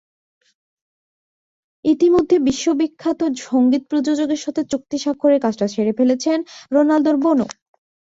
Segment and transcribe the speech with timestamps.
[1.85, 6.37] ইতিমধ্যে বিশ্বখ্যাত সংগীত প্রযোজকের সঙ্গে চুক্তি স্বাক্ষরের কাজটা সেরে ফেলেছেন
[6.71, 7.47] রোনালদোর বোনও।